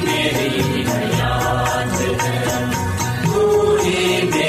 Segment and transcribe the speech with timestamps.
[0.00, 2.64] میری حیات ہے
[3.24, 4.39] تو ہی میری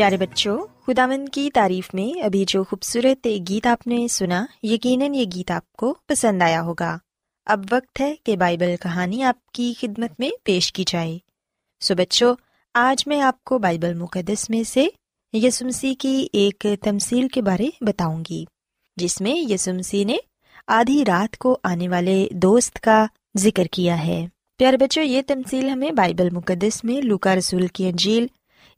[0.00, 5.24] پیارے بچوں خداون کی تعریف میں ابھی جو خوبصورت گیت آپ نے سنا، یقیناً یہ
[5.34, 6.98] گیت آپ کو پسند آیا ہوگا۔
[7.46, 11.18] اب وقت ہے کہ بائبل کہانی آپ کی خدمت میں پیش کی جائے۔
[11.80, 12.34] سو بچوں،
[12.74, 14.86] آج میں آپ کو بائبل مقدس میں سے
[15.32, 18.44] یسمسی کی ایک تمصیل کے بارے بتاؤں گی،
[18.96, 20.16] جس میں یسمسی نے
[20.66, 23.06] آدھی رات کو آنے والے دوست کا
[23.38, 24.26] ذکر کیا ہے۔
[24.58, 28.26] پیارے بچوں، یہ تمصیل ہمیں بائبل مقدس میں لوکا رسول کی انجیل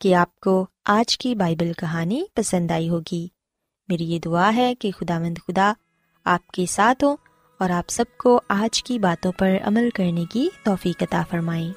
[0.00, 3.28] کہ آپ کو آج کی بائبل کہانی پسند آئی ہوگی۔
[3.88, 5.72] میری یہ دعا ہے کہ خدا مند خدا
[6.24, 7.16] آپ کے ساتھ ہوں
[7.58, 11.72] اور آپ سب کو آج کی باتوں پر عمل کرنے کی توفیق عطا فرمائیں۔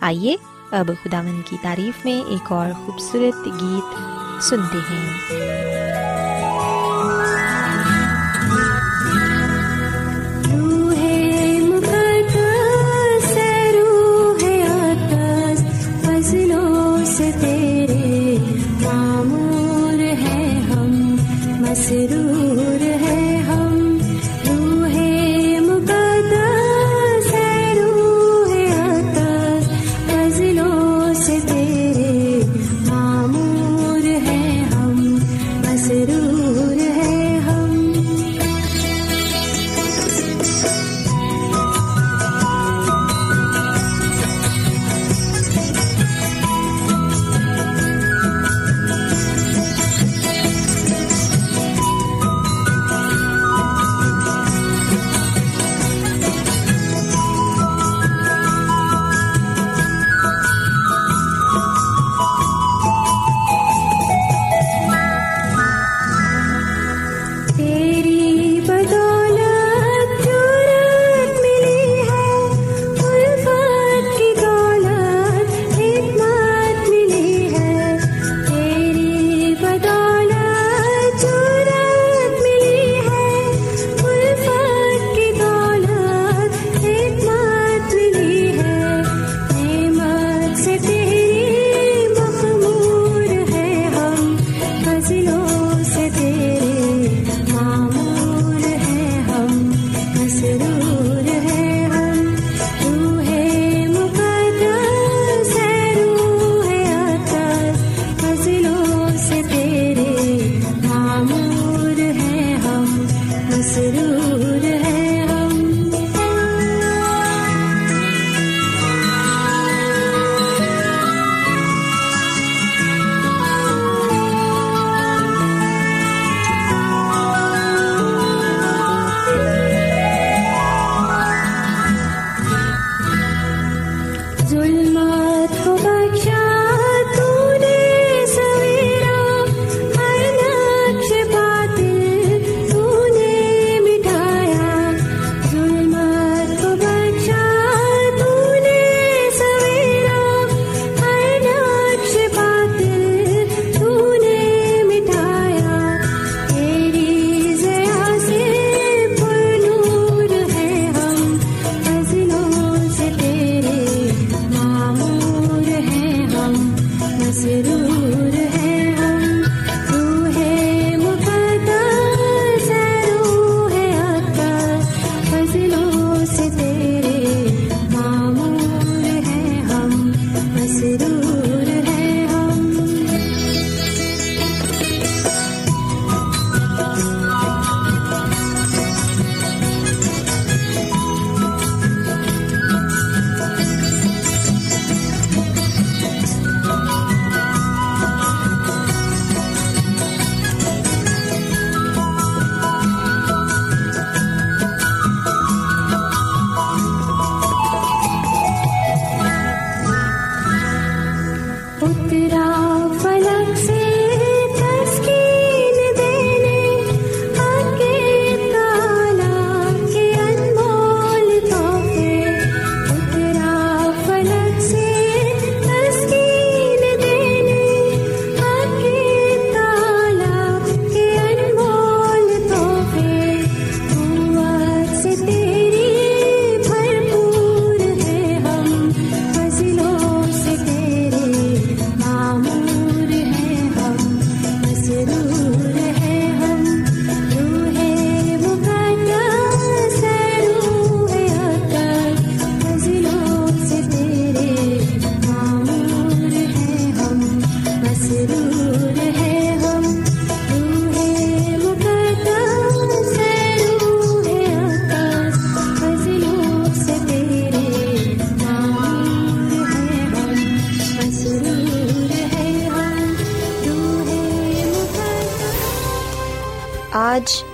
[0.00, 0.36] آئیے
[0.70, 3.96] اب خدا مند کی تعریف میں ایک اور خوبصورت گیت
[4.42, 5.71] سنتے ہیں۔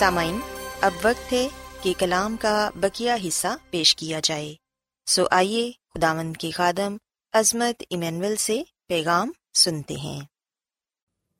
[0.00, 0.38] سامعین،
[0.80, 1.48] اب وقت ہے
[1.82, 4.54] کہ کلام کا بکیا حصہ پیش کیا جائے۔
[5.06, 6.96] سو آئیے خداون کے خادم
[7.32, 10.20] عظمت ایمینول سے پیغام سنتے ہیں۔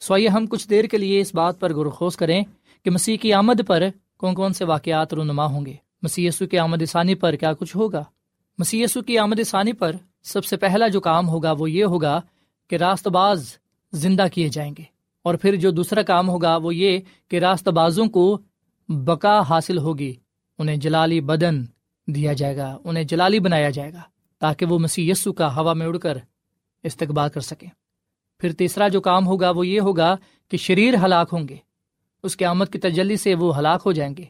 [0.00, 2.45] سو آئیے ہم کچھ دیر کے لیے اس بات پر گرخوز کریں
[2.85, 3.83] کہ مسیح کی آمد پر
[4.19, 8.05] کون کون سے واقعات رونما ہوں گے۔ مسی کی آمد ثانی پر کیا کچھ ہوگا؟
[8.59, 12.21] مسی کی آمد ثانی پر سب سے پہلا جو کام ہوگا وہ یہ ہوگا
[12.69, 13.59] کہ راست باز
[13.93, 14.85] زندہ کیے جائیں گے۔
[15.23, 16.99] اور پھر جو دوسرا کام ہوگا وہ یہ
[17.29, 18.38] کہ راست بازوں کو
[18.92, 20.14] بقا حاصل ہوگی،
[20.59, 21.64] انہیں جلالی بدن
[22.06, 24.00] دیا جائے گا، انہیں جلالی بنایا جائے گا
[24.38, 26.18] تاکہ وہ مسی یسو کا ہوا میں اڑ کر
[26.82, 27.68] استقبال کر سکیں۔
[28.38, 30.16] پھر تیسرا جو کام ہوگا وہ یہ ہوگا
[30.49, 31.56] کہ شریر ہلاک ہوں گے۔
[32.23, 34.25] اس کے آمد کی تجلی سے وہ ہلاک ہو جائیں گے۔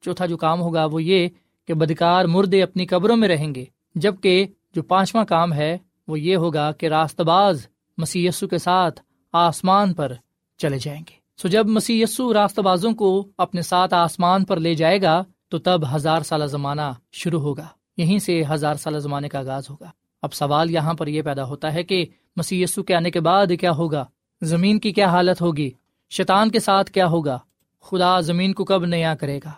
[0.00, 1.28] چوتھا جو کام ہوگا وہ یہ
[1.66, 5.78] کہ بدکار مردے اپنی قبروں میں رہیں گے جبکہ جو پانچواں کام ہے
[6.08, 7.66] وہ یہ ہوگا کہ راست باز
[7.98, 9.00] مسی کے ساتھ
[9.32, 10.12] آسمان پر
[10.56, 15.02] چلے جائیں گے۔ سو جب مسی راست بازوں کو اپنے ساتھ آسمان پر لے جائے
[15.02, 16.80] گا، تو تب ہزار سالہ زمانہ
[17.12, 19.90] شروع ہوگا۔ یہیں سے ہزار سالہ زمانے کا آغاز ہوگا۔
[20.22, 22.04] اب سوال یہاں پر یہ پیدا ہوتا ہے کہ
[22.36, 24.04] مسی کے آنے کے بعد کیا ہوگا؟
[24.42, 25.70] زمین کی کیا حالت ہوگی؟
[26.10, 27.38] شیطان کے ساتھ کیا ہوگا؟
[27.82, 29.50] خدا زمین کو کب نیا کرے گا؟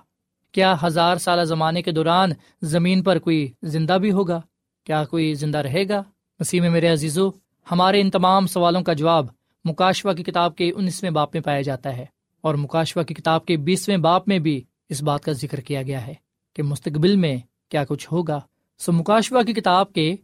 [0.52, 2.30] کیا ہزار سالہ زمانے کے دوران
[2.62, 4.40] زمین پر کوئی زندہ بھی ہوگا؟
[4.84, 6.02] کیا کوئی زندہ رہے گا؟
[6.40, 7.30] مسیح میں میرے عزیزو،
[7.70, 9.26] ہمارے ان تمام سوالوں کا جواب
[9.64, 12.04] مکاشوا کی کتاب کے انیسویں باپ میں پایا جاتا ہے
[12.40, 16.06] اور مکاشوا کی کتاب کے بیسویں باپ میں بھی اس بات کا ذکر کیا گیا
[16.06, 16.14] ہے
[16.56, 17.36] کہ مستقبل میں
[17.68, 18.40] کیا کچھ ہوگا۔
[18.78, 20.16] سو مکاشوا کی کتاب کے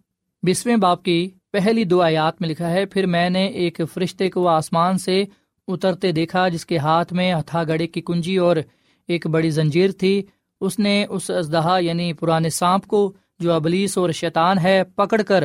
[0.42, 4.48] بیسویں باپ کی پہلی دو آیات میں لکھا ہے، پھر میں نے ایک فرشتے کو
[4.48, 5.24] آسمان سے
[5.68, 8.56] اترتے دیکھا جس کے ہاتھ میں ہتھا گڑے کی کنجی اور
[9.08, 10.22] ایک بڑی زنجیر تھی۔
[10.60, 15.44] اس نے اس ازدہا یعنی پرانے سانپ کو جو ابلیس اور شیطان ہے، پکڑ کر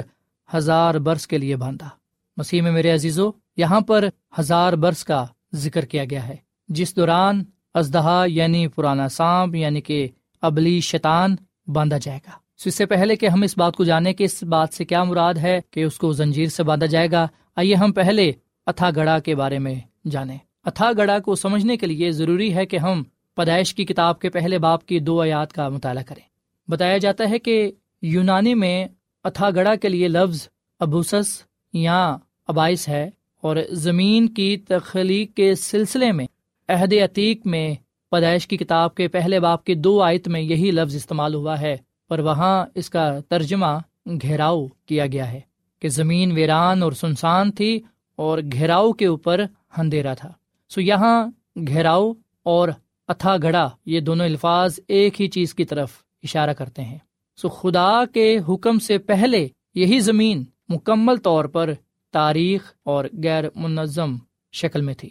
[0.56, 1.90] ہزار برس کے لیے باندھا۔
[2.38, 4.08] مسیح میں میرے عزیزو یہاں پر
[4.40, 6.36] ہزار برس کا ذکر کیا گیا ہے۔
[6.70, 7.44] جس دوران
[7.74, 10.08] ازدہا یعنی پرانا سانپ یعنی کہ
[10.42, 11.36] ابلی شیطان
[11.68, 12.32] باندھا جائے گا۔
[12.66, 15.34] اس سے پہلے کہ ہم اس بات کو جانے کہ اس بات سے کیا مراد
[15.34, 18.32] ہے کہ اس کو زنجیر سے باندھا جائے گا، آئیے ہم پہلے
[18.66, 19.76] اتھا گڑا کے بارے میں
[20.12, 23.04] جانے اتھا گڑا کو سمجھنے کے لیے ضروری ہے کہ ہم
[23.36, 26.24] پیدائش کی کتاب کے پہلے باپ کی دو آیات کا مطالعہ کریں۔
[26.72, 28.88] بتایا جاتا ہے کہ یونانی میں
[29.24, 30.48] اتھا گڑا کے لیے لفظ
[30.80, 33.10] ابوسس یا ابائس ہے۔
[33.46, 36.26] اور زمین کی تخلیق کے سلسلے میں،
[36.68, 37.76] عہد عتیق میں
[38.12, 41.78] پیدائش کی کتاب کے پہلے باپ کے دو آیت میں یہی لفظ استعمال ہوا ہے،
[42.10, 43.78] پر وہاں اس کا ترجمہ
[44.22, 45.40] گھیراؤ کیا گیا ہے
[45.80, 47.80] کہ زمین ویران اور سنسان تھی
[48.16, 49.42] اور گھیراؤ کے اوپر
[49.78, 50.32] اندھیرا تھا۔
[50.70, 51.28] سو یہاں
[51.68, 52.70] گھیراؤ اور
[53.08, 55.92] اتھا گڑا یہ دونوں الفاظ ایک ہی چیز کی طرف
[56.24, 56.98] اشارہ کرتے ہیں۔
[57.38, 61.74] سو خدا کے حکم سے پہلے یہی زمین مکمل طور پر
[62.16, 64.16] تاریخ اور غیر منظم
[64.54, 65.10] شکل میں تھی۔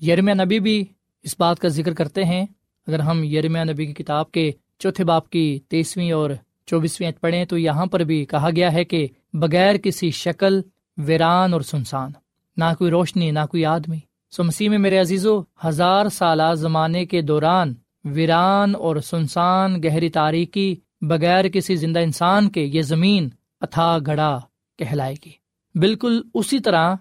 [0.00, 0.84] یرمیا نبی بھی
[1.22, 2.44] اس بات کا ذکر کرتے ہیں،
[2.86, 6.30] اگر ہم یرمیا نبی کی کتاب کے چوتھے باپ کی تیسویں اور
[6.66, 10.60] چوبیسویں پڑھیں تو یہاں پر بھی کہا گیا ہے کہ بغیر کسی شکل،
[10.96, 12.10] ویران اور سنسان،
[12.56, 13.98] نہ کوئی روشنی، نہ کوئی آدمی۔
[14.30, 20.08] سو مسیح میں میرے عزیز و ہزار سالہ زمانے کے دوران ویران اور سنسان گہری
[20.08, 20.68] تاریخی
[21.00, 23.28] بغیر کسی زندہ انسان کے یہ زمین
[23.60, 24.40] اتھا گڑا
[24.78, 25.32] کہلائے گی۔
[25.80, 26.94] بالکل اسی طرح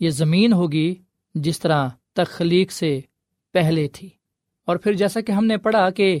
[0.00, 0.94] یہ زمین ہوگی
[1.34, 3.00] جس طرح تخلیق سے
[3.52, 4.10] پہلے تھی۔
[4.66, 6.20] اور پھر جیسا کہ ہم نے پڑھا کہ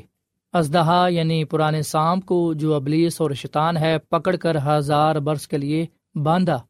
[0.52, 5.58] ازدہا یعنی پرانے سام کو جو ابلیس اور شیطان ہے پکڑ کر ہزار برس کے
[5.58, 6.62] لیے باندھا۔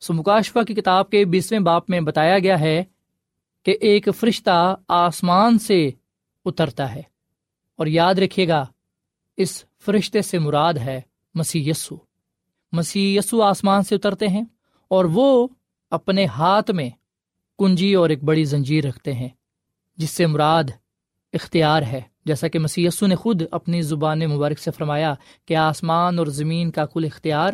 [0.00, 2.84] سمکاشفا کی کتاب کے بیسویں باپ میں بتایا گیا ہے
[3.62, 5.90] کہ ایک فرشتہ آسمان سے
[6.44, 7.02] اترتا ہے۔
[7.76, 8.66] اور یاد رکھیے گا،
[9.36, 11.00] اس فرشتے سے مراد ہے
[11.34, 11.96] مسی یسو
[12.72, 14.42] مسی یسو آسمان سے اترتے ہیں۔
[14.88, 15.48] اور وہ
[15.90, 16.90] اپنے ہاتھ میں
[17.58, 19.28] کنجی اور ایک بڑی زنجیر رکھتے ہیں،
[19.96, 20.64] جس سے مراد
[21.32, 25.14] اختیار ہے۔ جیسا کہ مسی نے خود اپنی زبان مبارک سے فرمایا
[25.46, 27.52] کہ آسمان اور زمین کا کل اختیار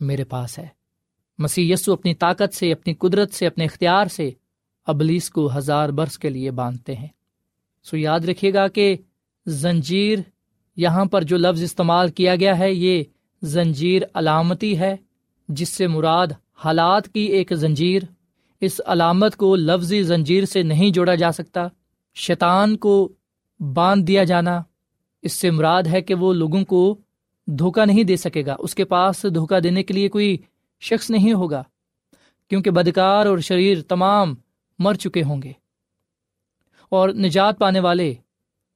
[0.00, 0.66] میرے پاس ہے۔
[1.38, 4.30] مسی اپنی طاقت سے، اپنی قدرت سے، اپنے اختیار سے
[4.86, 7.08] ابلیس کو ہزار برس کے لیے باندھتے ہیں۔
[7.82, 8.96] سو یاد رکھیے گا کہ
[9.46, 10.18] زنجیر
[10.76, 13.02] یہاں پر جو لفظ استعمال کیا گیا ہے، یہ
[13.42, 14.96] زنجیر علامتی ہے،
[15.48, 16.26] جس سے مراد
[16.64, 18.02] حالات کی ایک زنجیر،
[18.60, 21.66] اس علامت کو لفظی زنجیر سے نہیں جوڑا جا سکتا۔
[22.14, 23.12] شیطان کو
[23.74, 24.62] باندھ دیا جانا،
[25.22, 26.98] اس سے مراد ہے کہ وہ لوگوں کو
[27.46, 30.36] دھوکہ نہیں دے سکے گا۔ اس کے پاس دھوکہ دینے کے لیے کوئی
[30.80, 31.62] شخص نہیں ہوگا،
[32.48, 34.34] کیونکہ بدکار اور شریر تمام
[34.78, 35.52] مر چکے ہوں گے
[36.88, 38.14] اور نجات پانے والے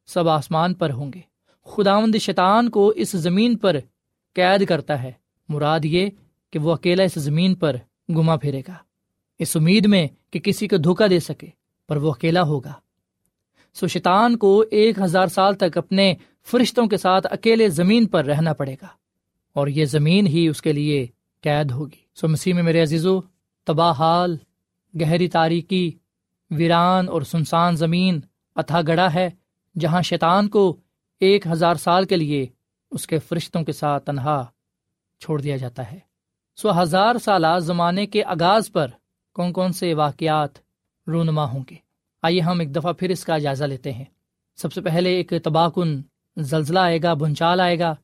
[0.06, 1.20] سب آسمان پر ہوں گے۔
[1.64, 3.76] خداوند شیطان کو اس زمین پر
[4.34, 5.12] قید کرتا ہے۔
[5.48, 6.10] مراد یہ
[6.54, 7.76] کہ وہ اکیلا اس زمین پر
[8.08, 8.74] گما پھرے گا۔
[9.40, 11.48] اس امید میں کہ کسی کو دھوکہ دے سکے،
[11.88, 12.72] پر وہ اکیلا ہوگا۔
[13.76, 16.14] سو شیطان کو ایک ہزار سال تک اپنے
[16.48, 18.86] فرشتوں کے ساتھ اکیلے زمین پر رہنا پڑے گا،
[19.56, 21.06] اور یہ زمین ہی اس کے لیے
[21.44, 23.20] قید ہوگی۔ سو مسیح میں میرے عزیزو،
[23.66, 24.36] تباہ حال،
[24.94, 25.90] گہری تاریکی،
[26.50, 28.20] ویران اور سنسان زمین
[28.56, 29.28] اتھا گڑا ہے،
[29.74, 30.64] جہاں شیطان کو
[31.20, 32.46] ایک ہزار سال کے لیے
[32.92, 34.44] اس کے فرشتوں کے ساتھ تنہا
[35.20, 35.98] چھوڑ دیا جاتا ہے۔
[36.56, 38.86] سو ہزار سالہ زمانے کے آغاز پر
[39.34, 40.48] کون کون سے واقعات
[41.06, 41.74] رونما ہوں گے؟
[42.22, 44.04] آئیے ہم ایک دفعہ پھر اس کا جائزہ لیتے ہیں۔
[44.56, 46.02] سب سے پہلے ایک تباہ کن
[46.36, 47.94] زلزلہ آئے گا، بھنچال آئے گا۔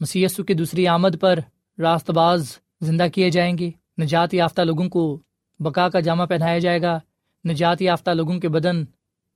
[0.00, 1.38] مسیسو کی دوسری آمد پر
[1.78, 3.70] راست باز زندہ کیے جائیں گے۔
[4.00, 5.20] نجات یافتہ لوگوں کو
[5.60, 6.98] بقا کا جامع پہنایا جائے گا۔
[7.48, 8.84] نجات یافتہ لوگوں کے بدن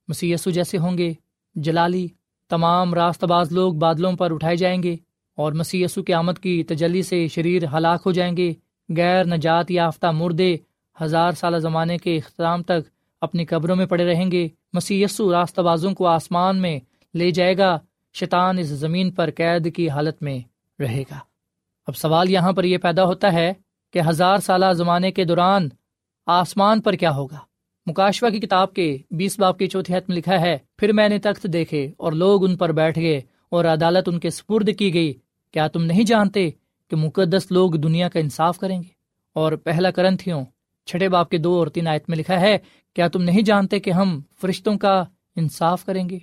[0.07, 1.13] مسیسو جیسے ہوں گے۔
[1.55, 2.07] جلالی
[2.49, 4.95] تمام راست باز لوگ بادلوں پر اٹھائے جائیں گے
[5.35, 8.53] اور مسیسو کی آمد کی تجلی سے شریر ہلاک ہو جائیں گے۔
[8.89, 10.57] غیر نجات یافتہ مردے
[11.01, 12.89] ہزار سالہ زمانے کے اختتام تک
[13.21, 16.79] اپنی قبروں میں پڑے رہیں گے۔ مسی یسو راستہ بازوں کو آسمان میں
[17.13, 17.79] لے جائے گا۔
[18.13, 20.39] شیطان اس زمین پر قید کی حالت میں
[20.79, 21.19] رہے گا۔
[21.87, 23.53] اب سوال یہاں پر یہ پیدا ہوتا ہے
[23.93, 25.69] کہ ہزار سالہ زمانے کے دوران
[26.25, 27.39] آسمان پر کیا ہوگا؟
[27.85, 31.19] مکاشوا کی کتاب کے بیس باپ کی چوتھی حت میں لکھا ہے، پھر میں نے
[31.19, 35.13] تخت دیکھے اور لوگ ان پر بیٹھ گئے اور عدالت ان کے سپرد کی گئی۔
[35.51, 36.49] کیا تم نہیں جانتے
[36.89, 38.95] کہ مقدس لوگ دنیا کا انصاف کریں گے۔
[39.33, 40.45] اور پہلا کرنتھیوں
[40.85, 42.57] چھٹے باپ کے دو اور تین آیت میں لکھا ہے،
[42.93, 45.03] کیا تم نہیں جانتے کہ ہم فرشتوں کا
[45.35, 46.19] انصاف کریں گے؟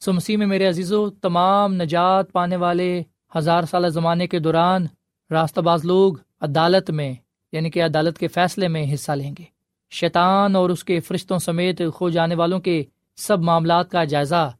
[0.00, 3.02] سو مسیح میں میرے عزیز و تمام نجات پانے والے
[3.36, 4.86] ہزار سالہ زمانے کے دوران
[5.30, 7.12] راستہ باز لوگ عدالت میں
[7.52, 9.44] یعنی کہ عدالت کے فیصلے میں حصہ لیں گے۔
[9.90, 12.84] شیطان اور اس کے فرشتوں سمیت کھو جانے والوں کے
[13.16, 14.52] سب معاملات کا جائزہ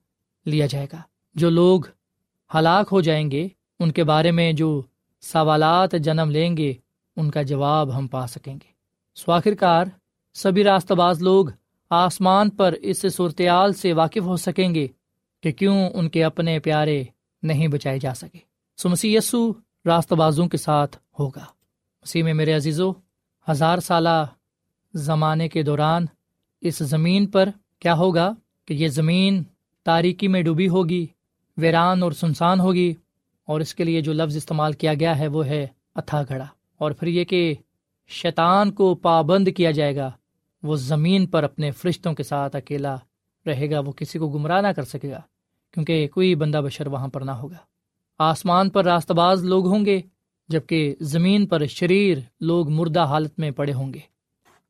[0.46, 0.96] لیا جائے گا۔
[1.34, 1.80] جو لوگ
[2.54, 3.48] ہلاک ہو جائیں گے،
[3.80, 4.82] ان کے بارے میں جو
[5.22, 6.72] سوالات جنم لیں گے،
[7.16, 8.72] ان کا جواب ہم پا سکیں گے۔
[9.14, 9.84] سو آخر کار
[10.34, 11.46] سبھی راستہ باز لوگ
[11.90, 14.86] آسمان پر اس صورتحال سے واقف ہو سکیں گے
[15.40, 17.04] کہ کیوں ان کے اپنے پیارے
[17.42, 18.38] نہیں بچائے جا سکے۔
[18.76, 19.52] سو مسیح یسو
[19.86, 21.44] راستہ بازوں کے ساتھ ہوگا۔
[22.02, 22.92] مسیح میں میرے عزیزو،
[23.50, 24.26] ہزار سالہ
[24.94, 26.06] زمانے کے دوران
[26.60, 28.34] اس زمین پر کیا ہوگا
[28.66, 29.42] کہ یہ زمین
[29.84, 31.06] تاریکی میں ڈوبی ہوگی،
[31.56, 32.94] ویران اور سنسان ہوگی
[33.46, 36.46] اور اس کے لیے جو لفظ استعمال کیا گیا ہے وہ ہے اتھا گھڑا
[36.78, 37.54] اور پھر یہ کہ
[38.08, 40.10] شیطان کو پابند کیا جائے گا،
[40.62, 42.96] وہ زمین پر اپنے فرشتوں کے ساتھ اکیلا
[43.46, 45.20] رہے گا، وہ کسی کو گمراہ نہ کر سکے گا،
[45.74, 47.56] کیونکہ کوئی بندہ بشر وہاں پر نہ ہوگا۔
[48.18, 50.00] آسمان پر راست باز لوگ ہوں گے،
[50.48, 54.00] جبکہ زمین پر شریر لوگ مردہ حالت میں پڑے ہوں گے۔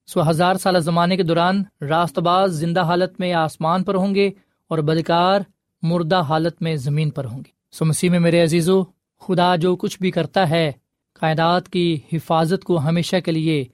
[0.06, 4.30] سو ہزار سالہ زمانے کے دوران راست باز زندہ حالت میں آسمان پر ہوں گے
[4.68, 5.40] اور بدکار
[5.82, 8.84] مردہ حالت میں زمین پر ہوں گے۔ سو مسیح میں میرے عزیز و
[9.20, 10.72] خدا جو کچھ بھی کرتا ہے،
[11.20, 13.64] کائنات کی حفاظت کو ہمیشہ کے لیے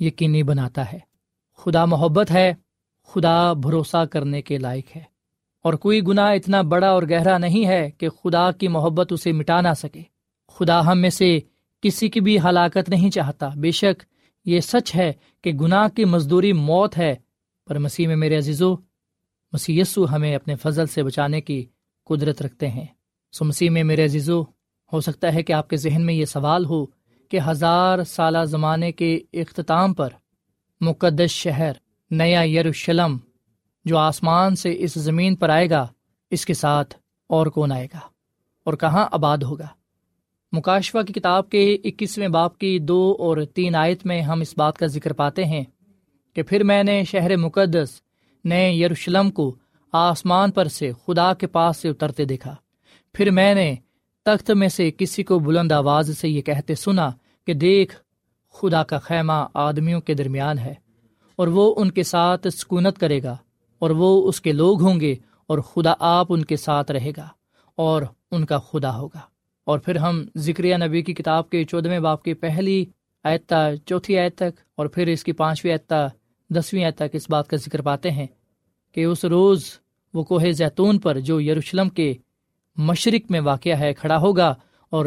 [0.00, 0.98] یقینی بناتا ہے۔
[1.56, 2.54] خدا محبت ہے،
[3.06, 5.02] خدا بھروسہ کرنے کے لائق ہے۔
[5.62, 9.60] اور کوئی گناہ اتنا بڑا اور گہرا نہیں ہے کہ خدا کی محبت اسے مٹا
[9.60, 10.02] نہ سکے۔
[10.48, 11.38] خدا ہم میں سے
[11.80, 14.02] کسی کی بھی ہلاکت نہیں چاہتا۔ بے شک
[14.44, 17.14] یہ سچ ہے کہ گناہ کی مزدوری موت ہے۔
[17.66, 18.74] پر مسیح میں میرے عزیزو،
[19.52, 21.66] مسیح یسو ہمیں اپنے فضل سے بچانے کی
[22.04, 22.86] قدرت رکھتے ہیں۔
[23.32, 24.42] سو مسیح میں میرے عزیزو،
[24.92, 26.86] ہو سکتا ہے کہ آپ کے ذہن میں یہ سوال ہو
[27.28, 30.08] کہ ہزار سالہ زمانے کے اختتام پر
[30.80, 31.72] مقدس شہر
[32.10, 33.18] نیا یروشلم
[33.84, 35.86] جو آسمان سے اس زمین پر آئے گا،
[36.30, 36.94] اس کے ساتھ
[37.26, 37.98] اور کون آئے گا؟
[38.64, 39.66] اور کہاں آباد ہوگا؟
[40.52, 44.78] مکاشفہ کی کتاب کے اکیسویں باپ کی دو اور تین آیت میں ہم اس بات
[44.78, 45.64] کا ذکر پاتے ہیں
[46.34, 48.02] کہ پھر میں نے شہر مقدس
[48.44, 49.56] نئے یروشلم کو
[49.92, 52.56] آسمان پر سے خدا کے پاس سے اترتے دیکھا۔
[53.12, 53.74] پھر میں نے
[54.22, 57.10] تخت میں سے کسی کو بلند آواز سے یہ کہتے سنا
[57.46, 57.96] کہ دیکھ،
[58.52, 60.74] خدا کا خیمہ آدمیوں کے درمیان ہے
[61.36, 63.36] اور وہ ان کے ساتھ سکونت کرے گا
[63.78, 65.14] اور وہ اس کے لوگ ہوں گے
[65.46, 67.28] اور خدا آپ ان کے ساتھ رہے گا
[67.74, 69.20] اور ان کا خدا ہوگا۔
[69.64, 72.84] اور پھر ہم ذکر نبی کی کتاب کے چودھویں باپ کی پہلی
[73.24, 73.54] آیتہ
[73.86, 76.08] چوتھی آیت تک اور پھر اس کی پانچویں آیتہ
[76.50, 78.26] دسویں آیت تک اس بات کا ذکر پاتے ہیں
[78.92, 79.64] کہ اس روز
[80.14, 82.14] وہ کوہ زیتون پر جو یروشلم کے
[82.78, 84.54] مشرق میں واقع ہے، کھڑا ہوگا
[84.90, 85.06] اور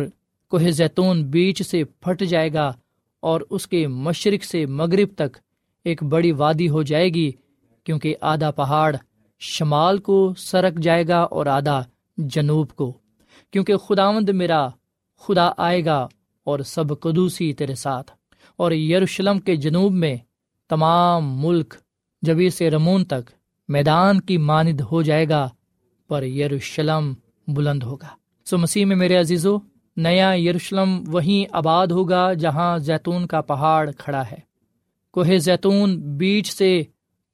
[0.49, 2.73] کوہ زیتون بیچ سے پھٹ جائے گا
[3.19, 5.37] اور اس کے مشرق سے مغرب تک
[5.85, 7.31] ایک بڑی وادی ہو جائے گی،
[7.83, 8.95] کیونکہ آدھا پہاڑ
[9.39, 11.83] شمال کو سرک جائے گا اور آدھا
[12.17, 12.97] جنوب کو،
[13.51, 14.67] کیونکہ خداوند میرا
[15.19, 16.07] خدا آئے گا
[16.43, 18.11] اور سب قدوسی تیرے ساتھ۔
[18.57, 20.17] اور یروشلم کے جنوب میں
[20.69, 21.73] تمام ملک
[22.21, 23.31] جبھی سے رمون تک
[23.69, 25.49] میدان کی ماند ہو جائے گا،
[26.07, 27.13] پر یروشلم
[27.53, 28.07] بلند ہوگا۔
[28.45, 29.57] سو مسیح میں میرے عزیزو،
[29.97, 34.39] نیا یروشلم وہیں آباد ہوگا جہاں زیتون کا پہاڑ کھڑا ہے۔
[35.11, 36.83] کوہ زیتون بیچ سے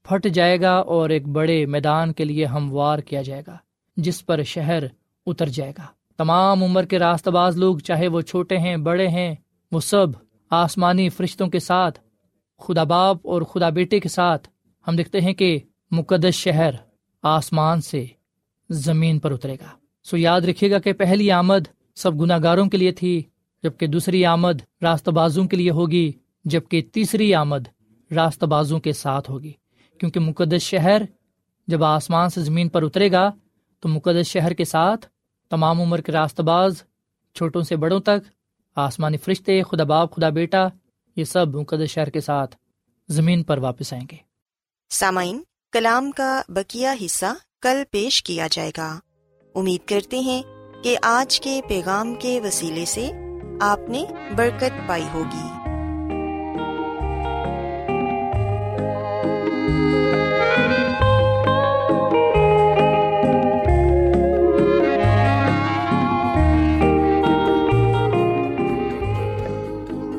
[0.04, 3.58] پھٹ جائے گا اور ایک بڑے میدان کے لیے ہموار کیا جائے گا،
[3.98, 4.84] جس پر شہر
[5.26, 5.86] اتر جائے گا۔
[6.18, 9.36] تمام عمر کے راست باز لوگ، چاہے وہ چھوٹے ہیں، بڑے ہیں،
[9.72, 10.08] وہ سب
[10.50, 12.00] آسمانی فرشتوں کے ساتھ،
[12.60, 14.48] خدا باپ اور خدا بیٹے کے ساتھ
[14.88, 15.60] ہم دیکھتے ہیں کہ
[15.92, 16.72] مقدس شہر
[17.24, 18.06] آسمان سے
[18.70, 22.78] زمین پر اترے گا۔ سو یاد رکھیے گا کہ پہلی آمد سب گناہ گاروں کے
[22.78, 23.24] لیے تھی،
[23.64, 26.12] جبکہ دوسری آمد راست بازوں کے لیے ہوگی،
[26.46, 27.68] جبکہ تیسری آمد
[28.12, 29.52] راست بازوں کے ساتھ ہوگی۔
[30.00, 31.02] کیونکہ مقدس شہر
[31.68, 33.32] جب آسمان سے زمین پر اترے گا،
[33.80, 35.06] تو مقدس شہر کے ساتھ
[35.50, 36.84] تمام عمر کے راست باز
[37.34, 38.28] چھوٹوں سے بڑوں تک،
[38.76, 40.68] آسمانی فرشتے، خدا باپ، خدا بیٹا،
[41.16, 42.56] یہ سب مقدس شہر کے ساتھ
[43.10, 44.18] زمین پر واپس آئیں گے۔
[44.90, 45.42] سامعین،
[45.72, 49.00] کلام کا بکیا حصہ کل پیش کیا جائے گا۔
[49.58, 50.44] امید کرتے ہیں
[50.84, 53.12] کہ آج کے پیغام کے وسیلے سے
[53.62, 55.46] آپ نے برکت پائی ہوگی۔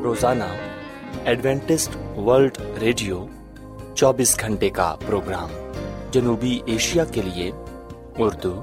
[0.05, 0.45] روزانہ
[1.25, 3.27] ایڈوینٹسٹ ورلڈ ریڈیو
[3.95, 5.49] چوبیس گھنٹے کا پروگرام
[6.11, 7.51] جنوبی ایشیا کے لیے
[8.19, 8.63] Urdu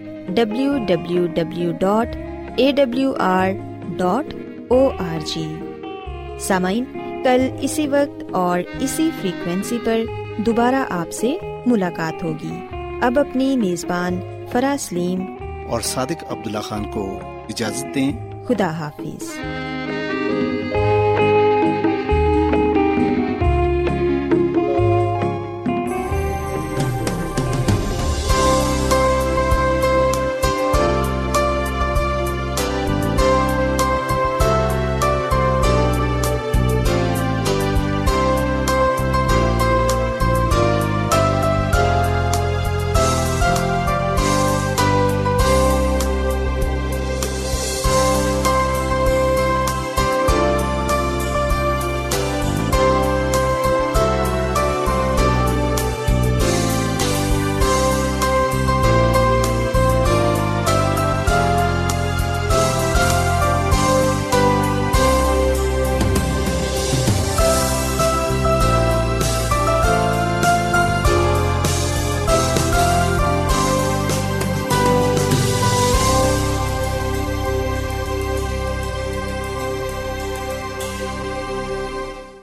[0.35, 2.15] W W W dot
[2.55, 3.49] A W R
[3.97, 4.33] dot
[4.67, 5.55] O R G
[6.39, 6.83] سامعین
[7.23, 10.01] کل اسی وقت اور اسی فریکوینسی پر
[10.37, 12.67] دوبارہ آپ سے ملاقات ہوگی۔
[13.01, 14.19] اب اپنی میزبان
[14.51, 15.25] فرا سلیم
[15.69, 18.11] اور صادق عبداللہ خان کو اجازت دیں۔
[18.47, 19.37] خدا حافظ۔